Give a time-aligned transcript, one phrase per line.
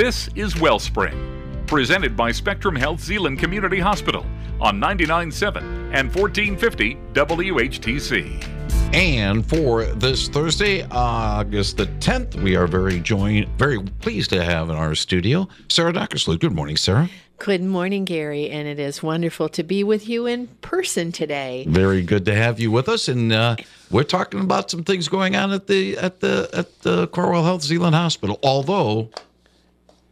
[0.00, 4.24] This is Wellspring, presented by Spectrum Health Zeeland Community Hospital
[4.58, 5.58] on 99.7
[5.92, 8.94] and 1450 WHTC.
[8.94, 14.70] And for this Thursday, August the 10th, we are very joined, very pleased to have
[14.70, 16.40] in our studio Sarah Donkersloot.
[16.40, 17.10] Good morning, Sarah.
[17.36, 21.66] Good morning, Gary, and it is wonderful to be with you in person today.
[21.68, 23.56] Very good to have you with us, and uh,
[23.90, 27.62] we're talking about some things going on at the at the at the Corewell Health
[27.62, 28.38] Zeeland Hospital.
[28.42, 29.10] Although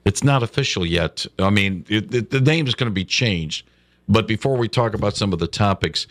[0.09, 3.65] it's not official yet, I mean it, it, the name is going to be changed.
[4.09, 6.07] But before we talk about some of the topics,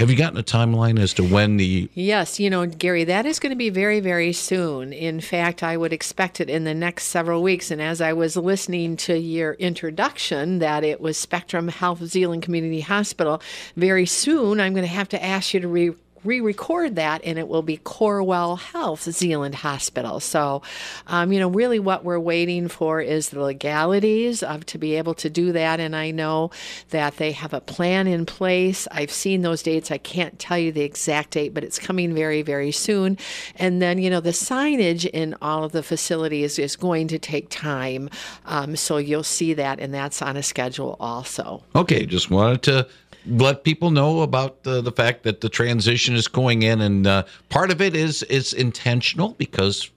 [0.00, 1.88] have you gotten a timeline as to when the?
[1.94, 4.92] Yes, you know, Gary, that is going to be very, very soon.
[4.92, 7.70] In fact, I would expect it in the next several weeks.
[7.70, 12.80] And as I was listening to your introduction, that it was Spectrum Health Zeeland Community
[12.80, 13.40] Hospital,
[13.76, 17.38] very soon I'm going to have to ask you to re- re record that and
[17.38, 20.20] it will be Corewell Health Zeeland Hospital.
[20.20, 20.62] So,
[21.06, 25.14] um, you know, really what we're waiting for is the legalities of to be able
[25.14, 25.80] to do that.
[25.80, 26.50] And I know
[26.90, 28.88] that they have a plan in place.
[28.90, 29.90] I've seen those dates.
[29.90, 33.18] I can't tell you the exact date, but it's coming very, very soon.
[33.56, 37.48] And then, you know, the signage in all of the facilities is going to take
[37.50, 38.10] time.
[38.46, 41.62] Um, so you'll see that, and that's on a schedule also.
[41.74, 42.88] Okay, just wanted to
[43.26, 47.24] let people know about the, the fact that the transition is going in, and uh,
[47.48, 49.90] part of it is is intentional because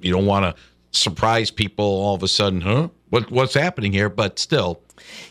[0.00, 0.62] you don't want to
[0.98, 2.88] surprise people all of a sudden, huh?
[3.12, 4.08] What what's happening here?
[4.08, 4.80] But still,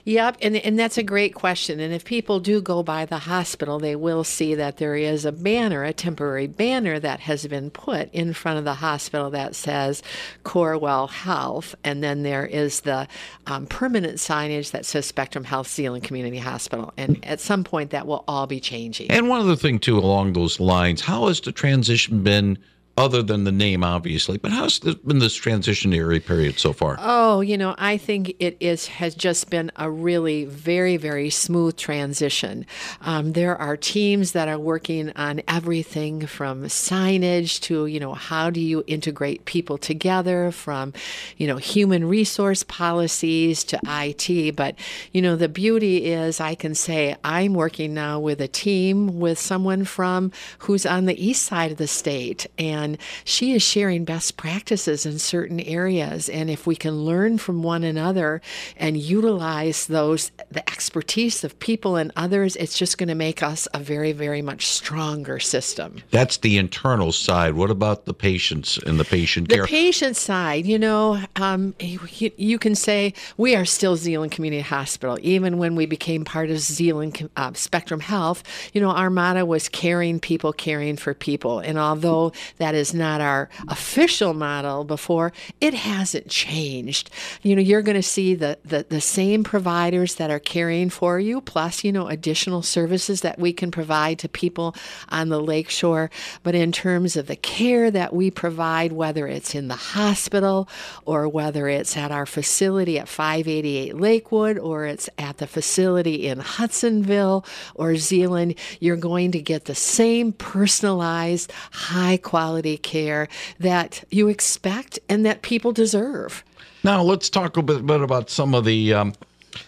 [0.05, 1.79] Yep, and and that's a great question.
[1.79, 5.31] And if people do go by the hospital, they will see that there is a
[5.31, 10.03] banner, a temporary banner that has been put in front of the hospital that says
[10.43, 13.07] Corewell Health, and then there is the
[13.47, 16.93] um, permanent signage that says Spectrum Health Zeeland Community Hospital.
[16.97, 19.09] And at some point, that will all be changing.
[19.09, 22.59] And one other thing too, along those lines, how has the transition been?
[22.97, 24.37] Other than the name, obviously.
[24.37, 26.97] But how's this been this transitionary period so far?
[26.99, 31.77] Oh, you know, I think it is has just been a really very very smooth
[31.77, 32.65] transition.
[33.01, 38.49] Um, there are teams that are working on everything from signage to you know how
[38.49, 40.93] do you integrate people together, from
[41.37, 44.55] you know human resource policies to IT.
[44.55, 44.75] But
[45.13, 49.39] you know, the beauty is I can say I'm working now with a team with
[49.39, 54.03] someone from who's on the east side of the state and and she is sharing
[54.03, 56.29] best practices in certain areas.
[56.29, 58.41] And if we can learn from one another
[58.75, 63.67] and utilize those, the expertise of people and others, it's just going to make us
[63.73, 65.97] a very, very much stronger system.
[66.11, 67.53] That's the internal side.
[67.53, 69.63] What about the patients and the patient the care?
[69.63, 74.61] The patient side, you know, um, you, you, can say we are still Zeeland Community
[74.61, 78.43] Hospital, even when we became part of Zeeland uh, Spectrum Health.
[78.73, 81.59] You know, our motto was caring people, caring for people.
[81.59, 87.09] And although that that is not our official model before, it hasn't changed.
[87.41, 91.19] You know, you're going to see the, the, the same providers that are caring for
[91.19, 94.73] you, plus, you know, additional services that we can provide to people
[95.09, 96.09] on the lakeshore.
[96.43, 100.69] But in terms of the care that we provide, whether it's in the hospital
[101.03, 106.39] or whether it's at our facility at 588 Lakewood or it's at the facility in
[106.39, 107.45] Hudsonville
[107.75, 113.27] or Zeeland, you're going to get the same personalized, high quality quality care
[113.59, 116.43] that you expect and that people deserve.
[116.83, 118.93] Now, let's talk a bit, bit about some of the.
[118.93, 119.13] Um,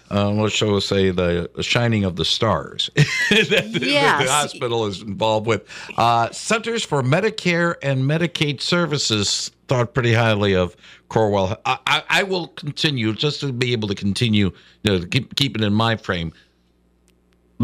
[0.09, 4.23] uh, let's shall we say the shining of the stars that yes.
[4.23, 5.67] the hospital is involved with.
[5.97, 10.75] Uh, Centers for Medicare and Medicaid Services thought pretty highly of
[11.09, 11.57] Corewell.
[11.65, 14.51] I, I, I will continue just to be able to continue,
[14.83, 16.31] you know, keep, keep it in my frame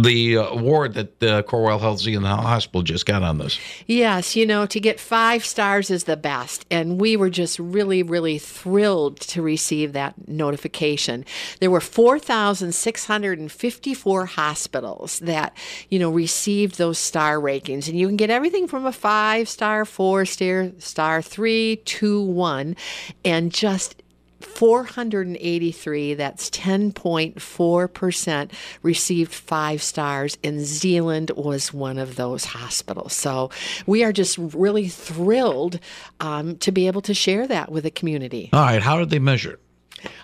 [0.04, 3.58] the award that uh, Corewell Health Zeeland Hospital just got on this.
[3.88, 6.66] Yes, you know, to get five stars is the best.
[6.70, 11.26] And we were just really, really thrilled to receive that notification.
[11.60, 15.56] There were 4,654 hospitals that,
[15.90, 17.88] you know, received those star rankings.
[17.88, 22.76] And you can get everything from a five star, four star, star, three, two, one,
[23.24, 23.96] and just
[24.40, 28.52] 483, that's 10.4%,
[28.82, 33.14] received five stars, and Zeeland was one of those hospitals.
[33.14, 33.50] So
[33.86, 35.80] we are just really thrilled
[36.20, 38.50] um, to be able to share that with the community.
[38.54, 39.60] All right, how did they measure it?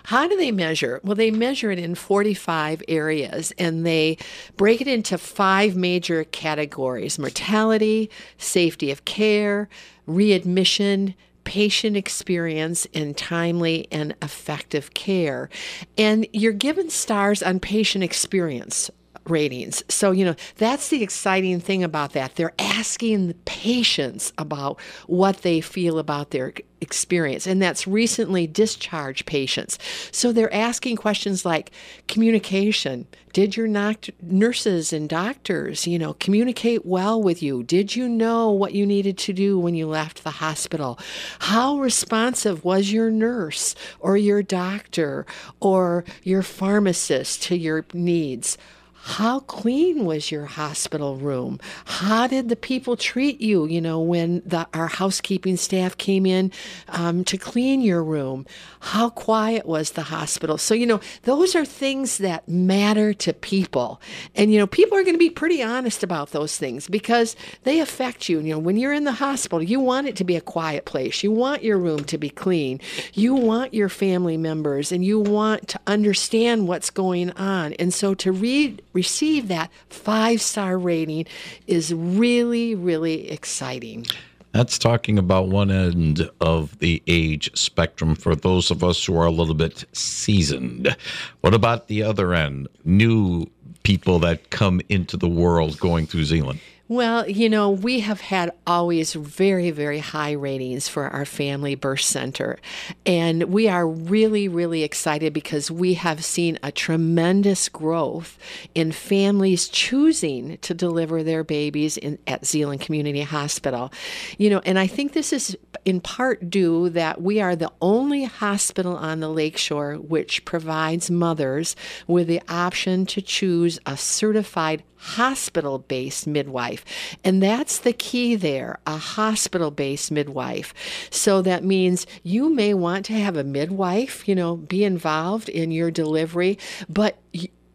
[0.04, 1.00] How do they measure?
[1.02, 4.18] Well, they measure it in 45 areas and they
[4.56, 9.68] break it into five major categories mortality, safety of care,
[10.06, 11.14] readmission,
[11.46, 15.48] patient experience in timely and effective care.
[15.96, 18.90] And you're given stars on patient experience
[19.28, 19.82] ratings.
[19.88, 22.36] So, you know, that's the exciting thing about that.
[22.36, 29.26] They're asking the patients about what they feel about their experience, and that's recently discharged
[29.26, 29.78] patients.
[30.12, 31.70] So they're asking questions like
[32.06, 33.06] communication.
[33.32, 37.62] Did your noct- nurses and doctors, you know, communicate well with you?
[37.62, 40.98] Did you know what you needed to do when you left the hospital?
[41.40, 45.26] How responsive was your nurse or your doctor
[45.60, 48.58] or your pharmacist to your needs?
[49.06, 51.60] How clean was your hospital room?
[51.84, 53.64] How did the people treat you?
[53.64, 56.50] You know, when the, our housekeeping staff came in
[56.88, 58.46] um, to clean your room,
[58.80, 60.58] how quiet was the hospital?
[60.58, 64.00] So, you know, those are things that matter to people.
[64.34, 67.78] And, you know, people are going to be pretty honest about those things because they
[67.78, 68.40] affect you.
[68.40, 71.22] You know, when you're in the hospital, you want it to be a quiet place.
[71.22, 72.80] You want your room to be clean.
[73.12, 77.72] You want your family members and you want to understand what's going on.
[77.74, 81.26] And so to read, receive that five star rating
[81.66, 84.06] is really, really exciting.
[84.52, 89.26] That's talking about one end of the age spectrum for those of us who are
[89.26, 90.96] a little bit seasoned.
[91.42, 92.68] What about the other end?
[92.84, 93.46] New
[93.82, 96.58] people that come into the world going through Zeeland?
[96.88, 102.02] Well, you know, we have had always very, very high ratings for our family birth
[102.02, 102.58] center.
[103.04, 108.38] And we are really, really excited because we have seen a tremendous growth
[108.72, 113.92] in families choosing to deliver their babies in, at Zeeland Community Hospital.
[114.38, 118.24] You know, and I think this is in part due that we are the only
[118.24, 121.74] hospital on the lakeshore which provides mothers
[122.06, 126.84] with the option to choose a certified hospital based midwife.
[127.24, 130.74] And that's the key there a hospital based midwife.
[131.10, 135.70] So that means you may want to have a midwife, you know, be involved in
[135.70, 136.58] your delivery,
[136.88, 137.18] but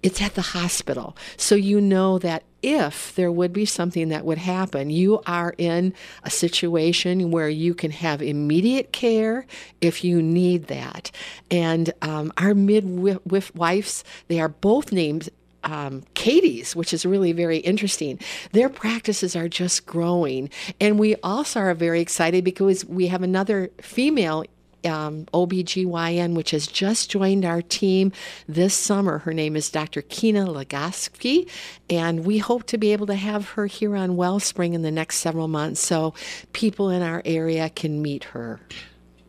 [0.04, 1.16] it's at the hospital.
[1.38, 5.94] So you know that if there would be something that would happen, you are in
[6.24, 9.46] a situation where you can have immediate care
[9.80, 11.12] if you need that.
[11.50, 15.30] And um, our midwives, they are both named
[15.64, 18.20] um, Katie's, which is really very interesting.
[18.52, 20.50] Their practices are just growing.
[20.80, 24.46] And we also are very excited because we have another female
[24.86, 28.12] um, OBGYN, which has just joined our team
[28.48, 29.20] this summer.
[29.20, 30.02] Her name is Dr.
[30.02, 31.50] Kina Legasky,
[31.90, 35.18] and we hope to be able to have her here on Wellspring in the next
[35.18, 36.14] several months so
[36.54, 38.60] people in our area can meet her.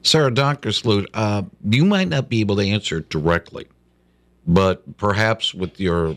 [0.03, 3.69] Sarah Donkersloot, uh, you might not be able to answer directly,
[4.47, 6.17] but perhaps with your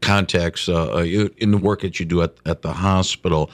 [0.00, 3.50] contacts uh, uh in the work that you do at, at the hospital,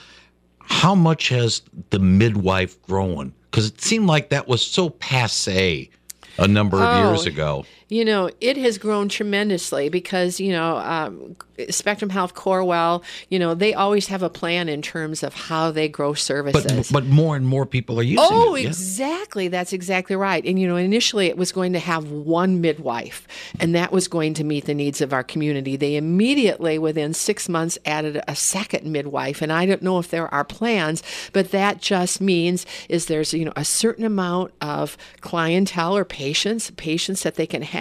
[0.61, 3.33] how much has the midwife grown?
[3.51, 5.91] Because it seemed like that was so passe
[6.39, 7.65] a number of oh, years ago.
[7.89, 11.37] You know, it has grown tremendously because, you know, um,
[11.71, 15.89] Spectrum Health Corewell, you know, they always have a plan in terms of how they
[15.89, 16.91] grow services.
[16.91, 18.67] But, but more and more people are using oh, it.
[18.67, 19.47] Oh, exactly.
[19.47, 20.45] That's exactly right.
[20.45, 23.29] And, you know, initially it was going to have one midwife,
[23.61, 25.77] and that was going to meet the needs of our community.
[25.77, 29.41] They immediately, within six months, added a second midwife.
[29.41, 33.45] And I don't know if there are plans, but that just means is there's, you
[33.45, 37.76] know, a certain amount of clientele or patients, patients that they can have.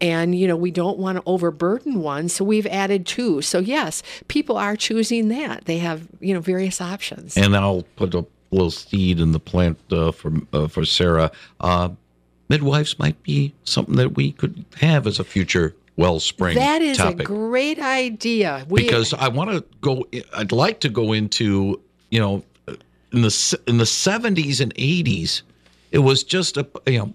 [0.00, 2.28] And, you know, we don't want to overburden one.
[2.28, 3.42] So we've added two.
[3.42, 5.64] So, yes, people are choosing that.
[5.64, 7.36] They have, you know, various options.
[7.36, 11.30] And I'll put a little seed in the plant uh, for, uh, for Sarah.
[11.60, 11.90] Uh,
[12.48, 16.56] midwives might be something that we could have as a future wellspring.
[16.56, 17.20] That is topic.
[17.20, 18.64] a great idea.
[18.68, 20.06] We, because I want to go.
[20.34, 22.44] I'd like to go into you know
[23.12, 25.42] in the in the seventies and eighties.
[25.90, 27.14] It was just a you know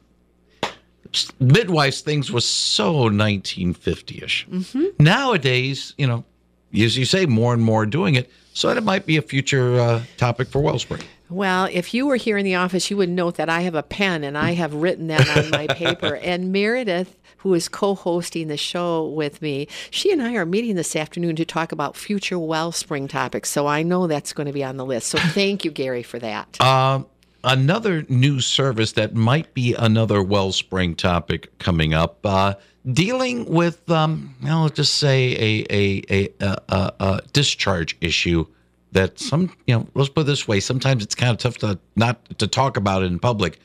[1.40, 4.48] midwives things was so 1950ish.
[4.48, 5.04] Mm-hmm.
[5.04, 6.24] Nowadays, you know,
[6.74, 8.30] as you say, more and more doing it.
[8.54, 11.04] So that might be a future uh, topic for Wellspring.
[11.30, 13.84] Well, if you were here in the office, you would note that I have a
[13.84, 16.18] pen and I have written that on my paper.
[16.18, 20.76] And Meredith, who is co hosting the show with me, she and I are meeting
[20.76, 23.50] this afternoon to talk about future Wellspring topics.
[23.50, 25.08] So I know that's going to be on the list.
[25.08, 26.60] So thank you, Gary, for that.
[26.60, 27.06] Um,
[27.44, 32.26] another new service that might be another wellspring topic coming up.
[32.26, 32.56] Uh,
[32.92, 38.46] dealing with, um, let's just say a a, a, a, a discharge issue
[38.92, 40.60] that some, you know, let's put it this way.
[40.60, 43.60] Sometimes it's kind of tough to not to talk about it in public.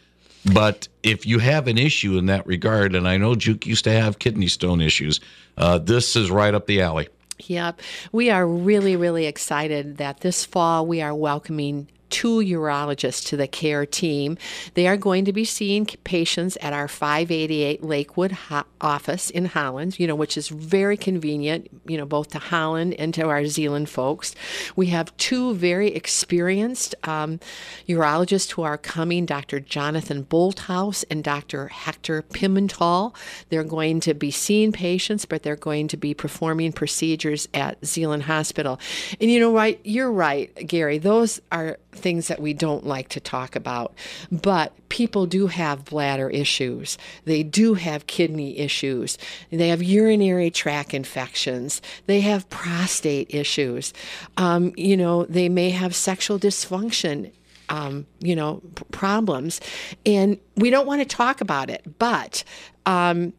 [0.53, 3.91] But if you have an issue in that regard, and I know Juke used to
[3.91, 5.19] have kidney stone issues,
[5.57, 7.09] uh, this is right up the alley.
[7.41, 7.81] Yep.
[8.13, 13.47] We are really, really excited that this fall we are welcoming two urologists to the
[13.47, 14.39] care team.
[14.73, 20.01] They are going to be seeing patients at our 588 Lakewood ho- office in Holland,
[20.01, 23.91] you know, which is very convenient, you know, both to Holland and to our Zeeland
[23.91, 24.35] folks.
[24.77, 27.39] We have two very experienced um,
[27.87, 29.61] urologists who are coming, Dr.
[29.61, 31.69] Jonathan Bolthouse and Dr.
[31.69, 33.15] Hector Pimental.
[33.51, 38.23] They're going to be seeing patients, but they're going to be performing procedures at Zeeland
[38.23, 38.81] Hospital.
[39.21, 40.97] And you know, right, you're right, Gary.
[40.97, 43.95] Those are things that we don't like to talk about.
[44.31, 46.99] But people do have bladder issues.
[47.25, 49.19] They do have kidney issues.
[49.51, 51.83] They have urinary tract infections.
[52.07, 53.93] They have prostate issues.
[54.37, 57.33] Um, you know, they may have sexual dysfunction.
[57.69, 59.61] Um, you know, p- problems,
[60.05, 61.99] and we don't want to talk about it.
[61.99, 62.45] But
[62.87, 63.33] um,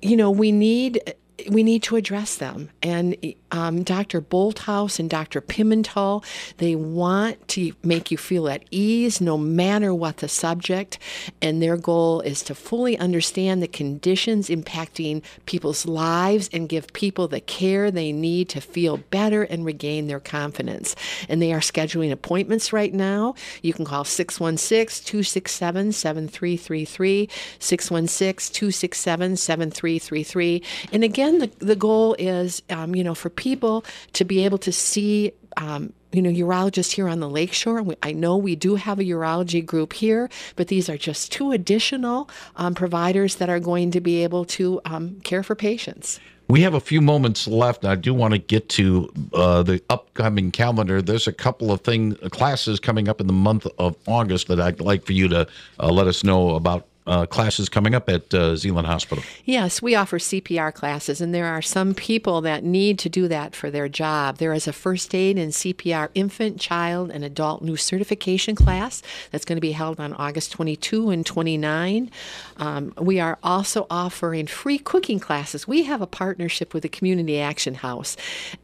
[0.00, 1.14] you know, we need
[1.50, 2.70] we need to address them.
[2.82, 3.16] And
[3.52, 4.20] um, Dr.
[4.20, 5.40] Bolthouse and Dr.
[5.40, 6.24] Pimental,
[6.58, 10.98] they want to make you feel at ease no matter what the subject.
[11.42, 17.28] And their goal is to fully understand the conditions impacting people's lives and give people
[17.28, 20.94] the care they need to feel better and regain their confidence.
[21.28, 23.34] And they are scheduling appointments right now.
[23.62, 27.28] You can call 616 267 7333,
[27.58, 30.62] 616 267 7333.
[30.92, 34.72] And again, the, the goal is, um, you know, for people to be able to
[34.72, 37.84] see um, you know, urologists here on the lakeshore.
[38.02, 42.28] I know we do have a urology group here, but these are just two additional
[42.56, 46.20] um, providers that are going to be able to um, care for patients.
[46.48, 47.84] We have a few moments left.
[47.84, 51.00] I do want to get to uh, the upcoming calendar.
[51.00, 54.80] There's a couple of thing classes coming up in the month of August that I'd
[54.80, 55.46] like for you to
[55.78, 59.24] uh, let us know about uh, classes coming up at uh, Zeeland Hospital.
[59.44, 63.54] Yes, we offer CPR classes, and there are some people that need to do that
[63.54, 64.36] for their job.
[64.36, 69.44] There is a first aid and CPR infant, child, and adult new certification class that's
[69.44, 72.10] going to be held on August 22 and 29.
[72.58, 75.66] Um, we are also offering free cooking classes.
[75.66, 78.16] We have a partnership with the Community Action House,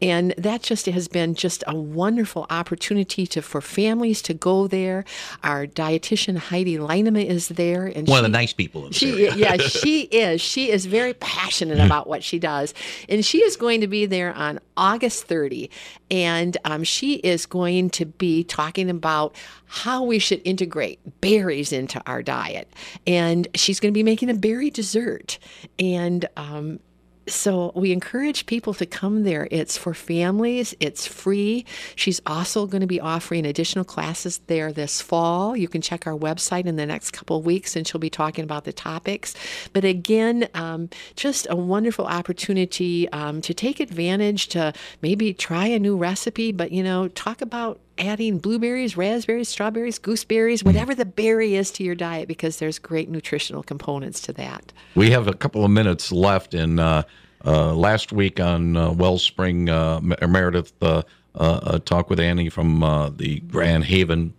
[0.02, 5.04] and that just has been just a wonderful opportunity to for families to go there.
[5.42, 10.02] Our dietitian Heidi Leinema is there, and of the nice people in she, yeah, she
[10.02, 10.40] is.
[10.40, 12.74] She is very passionate about what she does,
[13.08, 15.70] and she is going to be there on August 30,
[16.10, 19.34] and um, she is going to be talking about
[19.66, 22.68] how we should integrate berries into our diet,
[23.06, 25.38] and she's going to be making a berry dessert,
[25.78, 26.80] and um,
[27.28, 29.48] so we encourage people to come there.
[29.50, 31.64] It's for families, it's free.
[31.94, 35.56] She's also going to be offering additional classes there this fall.
[35.56, 38.44] You can check our website in the next couple of weeks and she'll be talking
[38.44, 39.34] about the topics.
[39.72, 45.78] But again, um, just a wonderful opportunity um, to take advantage to maybe try a
[45.78, 51.54] new recipe, but you know, talk about adding blueberries, raspberries, strawberries, gooseberries, whatever the berry
[51.54, 54.72] is to your diet, because there's great nutritional components to that.
[54.94, 56.54] We have a couple of minutes left.
[56.54, 57.02] And uh,
[57.44, 61.02] uh, last week on uh, Wellspring, uh, Meredith uh,
[61.34, 62.80] uh, talked with Annie from
[63.16, 64.34] the Grand Haven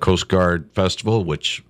[0.00, 1.62] Coast Guard Festival, which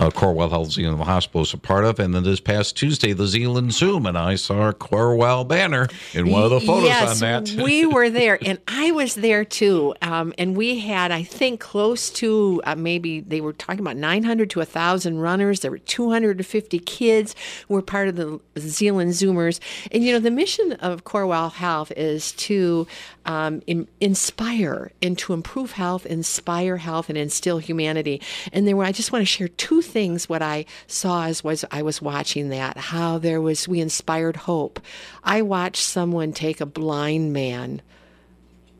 [0.00, 1.98] uh, Corewell Health Zeeland Hospital is a part of.
[1.98, 6.30] And then this past Tuesday, the Zeeland Zoom, and I saw a Corewell banner in
[6.30, 7.62] one of the photos yes, on that.
[7.62, 9.94] we were there, and I was there too.
[10.00, 14.48] Um, and we had, I think, close to uh, maybe they were talking about 900
[14.50, 15.60] to 1,000 runners.
[15.60, 17.36] There were 250 kids
[17.68, 19.60] who were part of the Zeeland Zoomers.
[19.92, 22.86] And, you know, the mission of Corewell Health is to
[23.26, 28.20] um, in, inspire and to improve health, inspire health, and instill humanity.
[28.52, 31.64] And there were, I just want to share two things what I saw as was
[31.70, 34.80] I was watching that, how there was, we inspired hope.
[35.22, 37.82] I watched someone take a blind man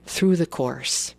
[0.07, 1.15] through the course,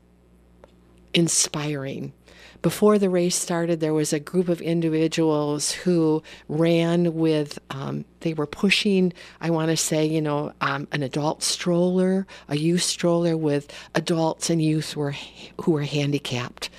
[1.13, 2.13] inspiring.
[2.62, 8.33] Before the race started, there was a group of individuals who ran with, um, they
[8.33, 13.36] were pushing, I want to say, you know, um, an adult stroller, a youth stroller
[13.36, 15.15] with adults and youth were,
[15.62, 16.69] who were handicapped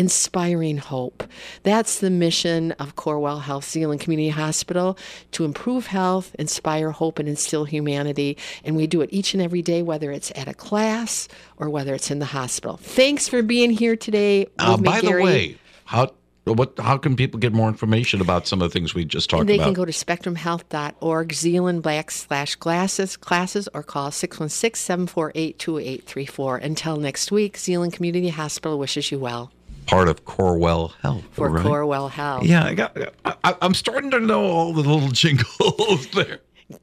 [0.00, 1.22] inspiring hope.
[1.62, 4.96] That's the mission of Corewell Health Zeeland Community Hospital
[5.32, 8.38] to improve health, inspire hope, and instill humanity.
[8.64, 11.28] And we do it each and every day, whether it's at a class
[11.58, 12.78] or whether it's in the hospital.
[12.78, 14.46] Thanks for being here today.
[14.58, 15.20] Uh, by Gary.
[15.20, 16.14] the way, how
[16.44, 19.46] what how can people get more information about some of the things we just talked
[19.46, 19.64] they about?
[19.64, 26.64] They can go to spectrumhealth.org, Zeeland backslash glasses classes, or call 616-748-2834.
[26.64, 29.52] Until next week, Zeeland Community Hospital wishes you well
[29.86, 31.24] part of Corewell Health.
[31.32, 31.64] For right?
[31.64, 32.44] Corewell Health.
[32.44, 32.96] Yeah, I got.
[33.24, 36.40] I, am starting to know all the little jingles there.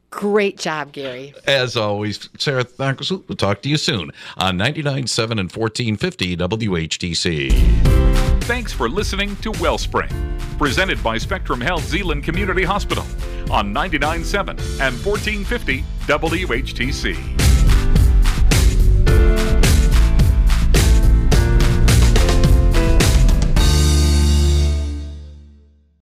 [0.09, 1.33] Great job, Gary.
[1.45, 8.43] As always, Sarah Thankers, we'll talk to you soon on 99.7 and 1450 WHTC.
[8.43, 10.09] Thanks for listening to Wellspring,
[10.57, 13.03] presented by Spectrum Health Zeeland Community Hospital
[13.51, 14.49] on 99.7
[14.79, 17.46] and 1450 WHTC.